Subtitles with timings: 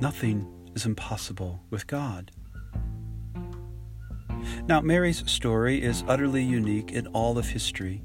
[0.00, 2.30] Nothing is impossible with God.
[4.66, 8.02] Now, Mary's story is utterly unique in all of history.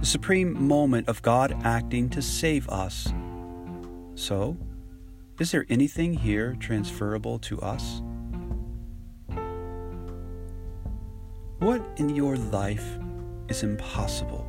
[0.00, 3.12] The supreme moment of God acting to save us.
[4.14, 4.56] So,
[5.38, 8.00] is there anything here transferable to us?
[11.58, 12.98] What in your life
[13.50, 14.45] is impossible?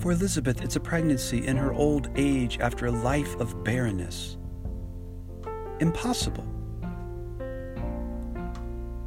[0.00, 4.38] For Elizabeth, it's a pregnancy in her old age after a life of barrenness.
[5.78, 6.46] Impossible.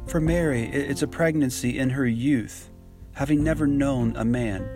[0.06, 2.70] For Mary, it's a pregnancy in her youth,
[3.10, 4.68] having never known a man.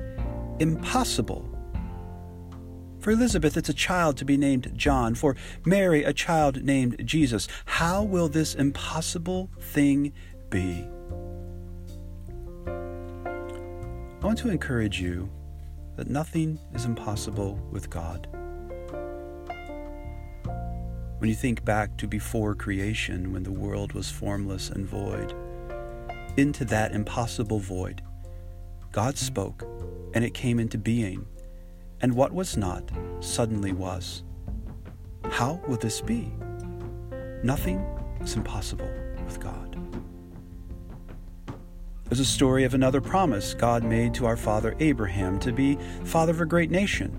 [0.58, 1.48] Impossible.
[2.98, 5.14] For Elizabeth, it's a child to be named John.
[5.14, 7.46] For Mary, a child named Jesus.
[7.64, 10.12] How will this impossible thing
[10.50, 10.84] be?
[14.20, 15.30] I want to encourage you
[15.98, 18.28] that nothing is impossible with God.
[21.18, 25.34] When you think back to before creation, when the world was formless and void,
[26.36, 28.00] into that impossible void,
[28.92, 29.64] God spoke,
[30.14, 31.26] and it came into being,
[32.00, 32.88] and what was not
[33.18, 34.22] suddenly was.
[35.24, 36.32] How will this be?
[37.42, 37.80] Nothing
[38.20, 38.88] is impossible
[39.24, 39.67] with God.
[42.08, 46.32] There's a story of another promise God made to our father Abraham to be father
[46.32, 47.12] of a great nation.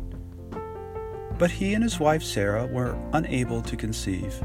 [1.38, 4.42] But he and his wife Sarah were unable to conceive.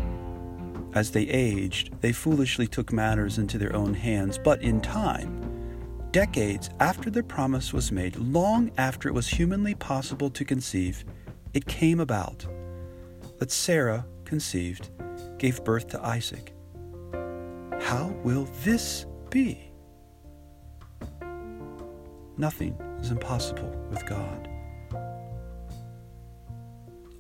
[0.92, 5.40] As they aged, they foolishly took matters into their own hands, but in time,
[6.10, 11.06] decades after the promise was made, long after it was humanly possible to conceive,
[11.54, 12.46] it came about
[13.38, 14.90] that Sarah conceived,
[15.38, 16.52] gave birth to Isaac.
[17.80, 19.73] How will this be?
[22.36, 24.48] Nothing is impossible with God.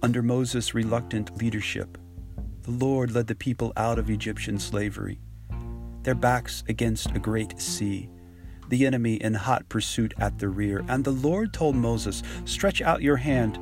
[0.02, 1.96] Under Moses' reluctant leadership,
[2.62, 5.18] the Lord led the people out of Egyptian slavery,
[6.02, 8.08] their backs against a great sea,
[8.68, 10.84] the enemy in hot pursuit at the rear.
[10.88, 13.56] And the Lord told Moses, Stretch out your hand.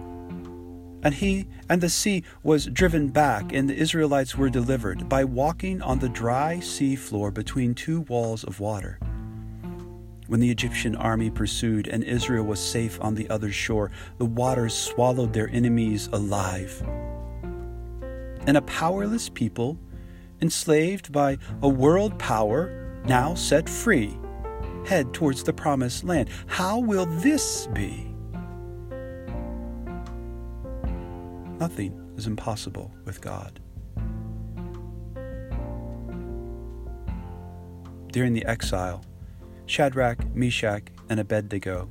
[1.04, 5.82] And he and the sea was driven back, and the Israelites were delivered by walking
[5.82, 8.98] on the dry sea floor between two walls of water.
[10.28, 14.72] When the Egyptian army pursued and Israel was safe on the other shore, the waters
[14.72, 16.80] swallowed their enemies alive.
[18.46, 19.78] And a powerless people,
[20.40, 24.16] enslaved by a world power, now set free,
[24.86, 26.28] head towards the promised land.
[26.46, 28.08] How will this be?
[31.58, 33.60] Nothing is impossible with God.
[38.12, 39.04] During the exile,
[39.72, 41.88] Shadrach, Meshach, and Abednego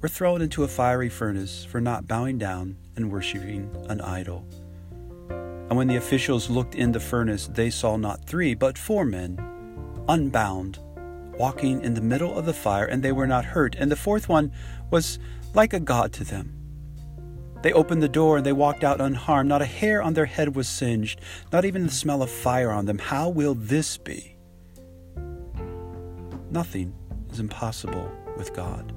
[0.00, 4.46] were thrown into a fiery furnace for not bowing down and worshiping an idol.
[5.28, 9.36] And when the officials looked in the furnace, they saw not three, but four men,
[10.08, 10.78] unbound,
[11.36, 13.74] walking in the middle of the fire, and they were not hurt.
[13.74, 14.52] And the fourth one
[14.92, 15.18] was
[15.54, 16.54] like a god to them.
[17.62, 19.48] They opened the door and they walked out unharmed.
[19.48, 21.20] Not a hair on their head was singed,
[21.52, 22.98] not even the smell of fire on them.
[22.98, 24.31] How will this be?
[26.52, 26.92] Nothing
[27.30, 28.92] is impossible with God.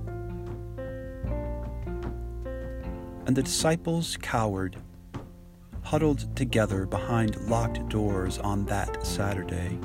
[3.26, 4.76] And the disciples cowered,
[5.82, 9.80] huddled together behind locked doors on that Saturday.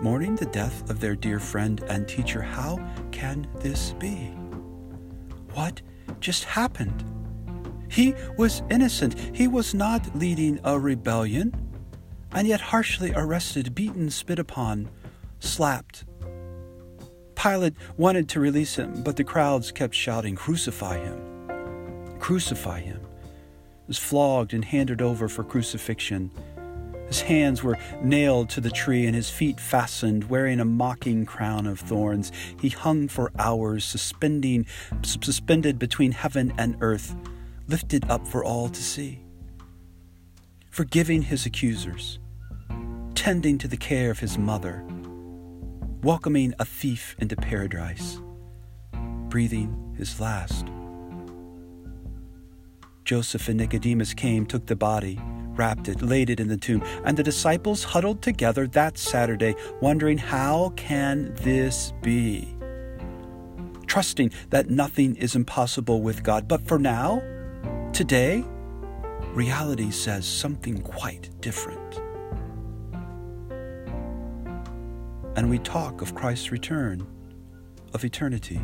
[0.00, 4.32] Mourning the death of their dear friend and teacher, how can this be?
[5.54, 5.82] What
[6.18, 7.04] just happened?
[7.88, 9.14] He was innocent.
[9.36, 11.54] He was not leading a rebellion,
[12.32, 14.90] and yet harshly arrested, beaten, spit upon,
[15.42, 16.04] slapped.
[17.34, 22.18] Pilate wanted to release him, but the crowds kept shouting, Crucify him!
[22.20, 23.00] Crucify him!
[23.00, 26.30] He was flogged and handed over for crucifixion.
[27.08, 31.66] His hands were nailed to the tree and his feet fastened, wearing a mocking crown
[31.66, 32.30] of thorns.
[32.60, 34.66] He hung for hours, suspending,
[35.02, 37.14] suspended between heaven and earth,
[37.66, 39.20] lifted up for all to see.
[40.70, 42.18] Forgiving his accusers,
[43.14, 44.82] tending to the care of his mother,
[46.02, 48.20] welcoming a thief into paradise,
[49.28, 50.66] breathing his last.
[53.04, 55.20] Joseph and Nicodemus came, took the body,
[55.54, 60.18] wrapped it, laid it in the tomb, and the disciples huddled together that Saturday, wondering
[60.18, 62.52] how can this be?
[63.86, 66.48] Trusting that nothing is impossible with God.
[66.48, 67.22] But for now,
[67.92, 68.44] today,
[69.34, 72.01] reality says something quite different.
[75.36, 77.06] And we talk of Christ's return,
[77.94, 78.60] of eternity.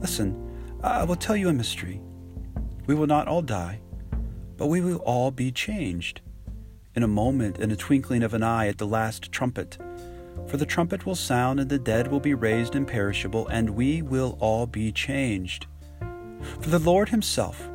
[0.00, 0.42] Listen,
[0.82, 2.00] I will tell you a mystery.
[2.86, 3.80] We will not all die,
[4.56, 6.20] but we will all be changed.
[6.94, 9.78] In a moment, in a twinkling of an eye, at the last trumpet.
[10.46, 14.36] For the trumpet will sound, and the dead will be raised imperishable, and we will
[14.40, 15.66] all be changed.
[16.60, 17.68] For the Lord Himself,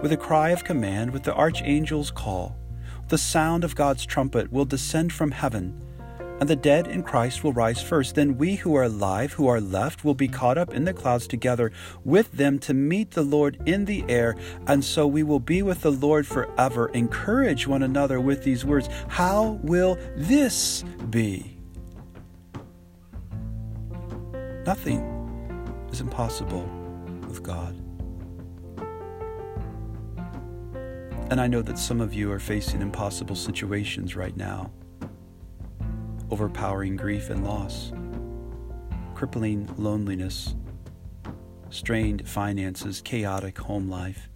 [0.00, 2.56] with a cry of command, with the archangel's call,
[3.08, 5.80] the sound of God's trumpet will descend from heaven
[6.40, 8.14] and the dead in Christ will rise first.
[8.14, 11.26] Then we who are alive, who are left, will be caught up in the clouds
[11.26, 11.72] together
[12.04, 14.36] with them to meet the Lord in the air,
[14.66, 16.88] and so we will be with the Lord forever.
[16.88, 18.88] Encourage one another with these words.
[19.08, 21.58] How will this be?
[24.66, 25.00] Nothing
[25.90, 26.68] is impossible
[27.28, 27.74] with God.
[31.28, 34.70] And I know that some of you are facing impossible situations right now
[36.30, 37.92] overpowering grief and loss,
[39.14, 40.54] crippling loneliness,
[41.70, 44.28] strained finances, chaotic home life,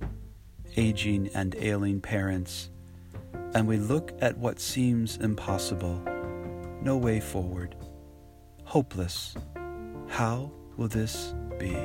[0.76, 2.70] aging and ailing parents,
[3.54, 6.00] and we look at what seems impossible,
[6.82, 7.75] no way forward,
[8.64, 9.34] hopeless.
[10.08, 11.76] How will this be?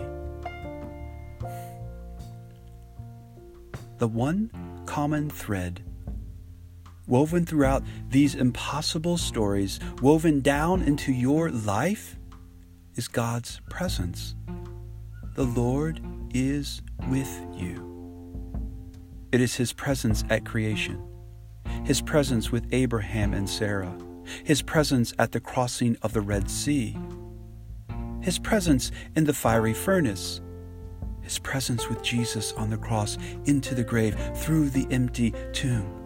[3.97, 4.51] The one
[4.85, 5.81] common thread
[7.07, 12.17] woven throughout these impossible stories, woven down into your life,
[12.95, 14.35] is God's presence.
[15.35, 16.01] The Lord
[16.33, 17.91] is with you.
[19.31, 21.01] It is His presence at creation,
[21.83, 23.97] His presence with Abraham and Sarah,
[24.43, 26.97] His presence at the crossing of the Red Sea,
[28.21, 30.39] His presence in the fiery furnace,
[31.21, 36.04] His presence with Jesus on the cross into the grave through the empty tomb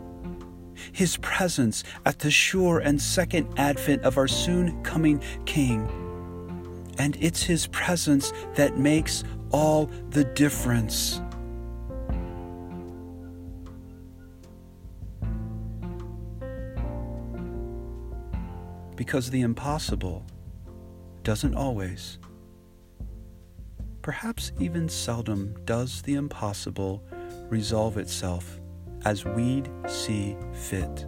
[0.92, 5.88] his presence at the sure and second advent of our soon coming King.
[6.98, 11.22] And it's His presence that makes all the difference.
[18.96, 20.26] Because the impossible
[21.24, 22.20] doesn't always,
[24.02, 27.02] perhaps even seldom, does the impossible
[27.50, 28.60] resolve itself
[29.06, 31.06] as we'd see fit.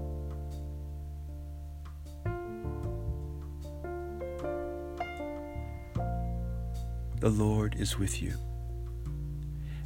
[7.20, 8.34] The Lord is with you.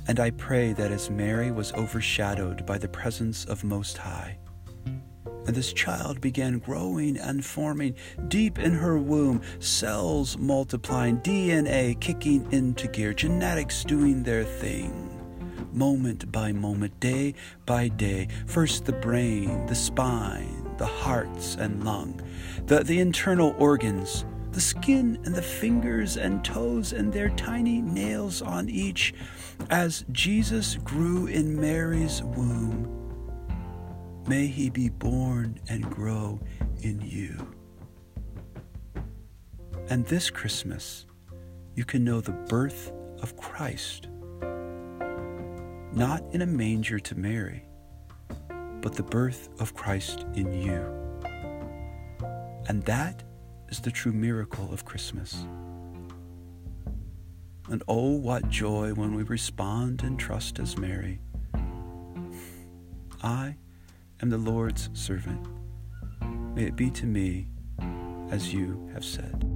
[0.07, 4.37] And I pray that as Mary was overshadowed by the presence of Most High,
[4.85, 7.95] and this child began growing and forming
[8.29, 15.04] deep in her womb, cells multiplying, DNA kicking into gear, genetics doing their thing
[15.75, 17.36] moment by moment, day
[17.66, 18.27] by day.
[18.48, 22.22] First the brain, the spine, the hearts and lung,
[22.66, 28.42] the, the internal organs, the skin and the fingers and toes and their tiny nails
[28.42, 29.13] on each.
[29.69, 32.89] As Jesus grew in Mary's womb,
[34.27, 36.39] may he be born and grow
[36.81, 37.36] in you.
[39.89, 41.06] And this Christmas,
[41.75, 42.92] you can know the birth
[43.22, 44.07] of Christ
[45.95, 47.63] not in a manger to Mary,
[48.81, 50.83] but the birth of Christ in you.
[52.68, 53.24] And that
[53.69, 55.45] is the true miracle of Christmas.
[57.69, 61.19] And oh, what joy when we respond and trust as Mary.
[63.24, 63.55] I
[64.22, 65.48] am the Lord's servant.
[66.53, 67.48] May it be to me
[68.29, 69.54] as you have said.